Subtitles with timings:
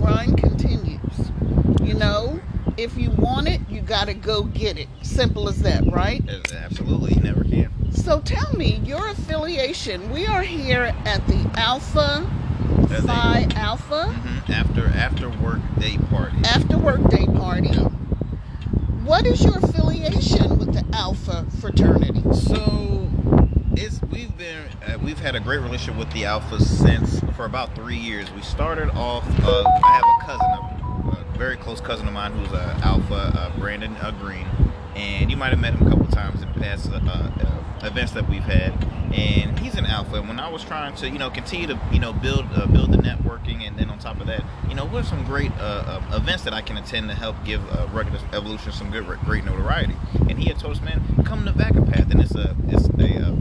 [0.00, 1.30] grind continues.
[1.82, 2.40] You know,
[2.76, 4.88] if you want it, you got to go get it.
[5.02, 6.22] Simple as that, right?
[6.52, 7.70] Absolutely, you never can.
[7.92, 10.10] So tell me your affiliation.
[10.10, 12.26] We are here at the Alpha
[12.90, 14.06] uh, Phi Alpha.
[14.08, 16.38] Mm-hmm, after after work day party.
[16.44, 17.74] After work day party.
[19.04, 22.22] What is your affiliation with the Alpha fraternity?
[22.32, 22.89] So
[23.80, 27.74] it's we've been uh, we've had a great relationship with the Alphas since for about
[27.74, 28.30] three years.
[28.32, 29.24] We started off.
[29.42, 33.14] Uh, I have a cousin, a, a very close cousin of mine, who's a Alpha,
[33.34, 34.46] uh, Brandon uh, Green,
[34.94, 37.30] and you might have met him a couple times in past uh,
[37.82, 38.72] events that we've had.
[39.14, 40.16] And he's an Alpha.
[40.16, 42.98] And when I was trying to, you know, continue to, you know, build build the
[42.98, 46.52] networking, and then on top of that, you know, what are some great events that
[46.52, 47.62] I can attend to help give
[47.92, 49.96] Rugged Evolution some good, great notoriety?
[50.28, 53.34] And he had told us, man, come to Vacapath, and it's a, uh,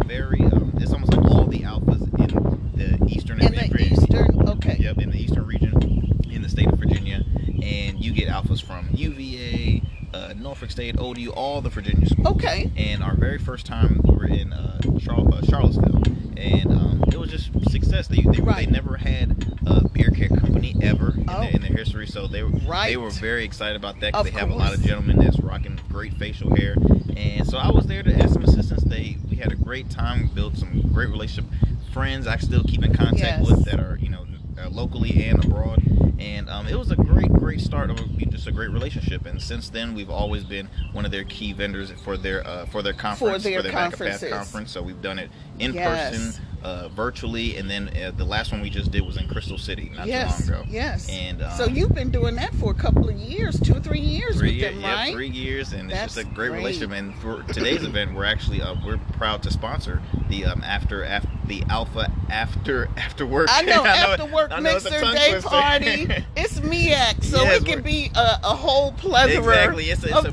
[0.00, 4.48] a very um, it's almost like all the alphas in the eastern In the eastern,
[4.48, 4.76] okay.
[4.78, 7.24] Yep, in the eastern region, in the state of Virginia,
[7.62, 9.82] and you get alphas from UVA,
[10.12, 12.28] uh, Norfolk State, ODU, all the Virginia schools.
[12.28, 12.70] Okay.
[12.76, 16.02] And our very first time we were in uh, Char- uh, Charlottesville,
[16.36, 18.08] and um, it was just success.
[18.08, 18.66] They they, Right.
[18.66, 21.40] they never had a beer care company ever in, Oh.
[21.40, 22.90] their, in their history, so they were Right.
[22.90, 24.12] they were very excited about that.
[24.12, 26.76] 'cause Of they have a lot of gentlemen that's rocking great facial hair,
[27.16, 28.82] and so I was there to ask some assistance.
[28.84, 31.50] They we had a great time, built some great relationship,
[31.92, 33.46] friends I still keep in contact Yes.
[33.50, 34.26] with that are you know
[34.62, 35.82] uh, locally and abroad,
[36.18, 37.98] and um, it was a great great start of
[38.30, 39.26] just a great relationship.
[39.26, 42.82] And since then, we've always been one of their key vendors for their uh, for
[42.82, 44.32] their conference for their Back of Path conferences.
[44.32, 44.70] conference.
[44.72, 46.10] So we've done it in Yes.
[46.10, 49.58] person, uh, virtually, and then uh, the last one we just did was in Crystal
[49.58, 50.46] City not yes.
[50.46, 50.70] too long ago.
[50.70, 51.08] Yes.
[51.08, 54.00] And um, so you've been doing that for a couple of years, two or three
[54.00, 55.12] years three with years, them, yeah, right?
[55.12, 56.58] three years, and That's it's just a great, great.
[56.58, 56.90] relationship.
[56.92, 61.28] And for today's event, we're actually uh, we're proud to sponsor the um, after after
[61.46, 63.48] the Alpha after after work.
[63.50, 65.48] I know, after work know mixer day twister.
[65.48, 66.08] party.
[66.36, 70.26] It's MEAC, so Yes, it can be a, a whole plethora Exactly, it's a, it's
[70.26, 70.32] a,